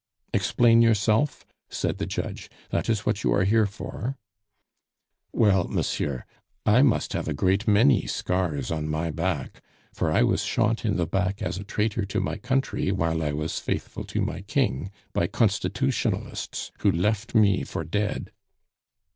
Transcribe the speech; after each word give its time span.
"Explain 0.33 0.81
yourself," 0.81 1.45
said 1.69 1.99
the 1.99 2.07
judge, 2.07 2.49
"that 2.71 2.89
is 2.89 3.05
what 3.05 3.21
you 3.23 3.31
are 3.31 3.43
here 3.43 3.67
for." 3.67 4.17
"Well, 5.31 5.67
monsieur, 5.67 6.25
I 6.65 6.81
must 6.81 7.13
have 7.13 7.27
a 7.27 7.35
great 7.35 7.67
many 7.67 8.07
scars 8.07 8.71
on 8.71 8.89
my 8.89 9.11
back, 9.11 9.61
for 9.93 10.11
I 10.11 10.23
was 10.23 10.41
shot 10.41 10.85
in 10.85 10.97
the 10.97 11.05
back 11.05 11.43
as 11.43 11.59
a 11.59 11.63
traitor 11.63 12.03
to 12.07 12.19
my 12.19 12.37
country 12.37 12.91
while 12.91 13.21
I 13.21 13.33
was 13.33 13.59
faithful 13.59 14.03
to 14.05 14.21
my 14.21 14.41
King, 14.41 14.89
by 15.13 15.27
constitutionalists 15.27 16.71
who 16.79 16.91
left 16.91 17.35
me 17.35 17.61
for 17.63 17.83
dead." 17.83 18.31